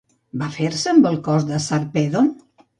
[0.43, 2.35] Va fer-se amb el cos de Sarpèdon?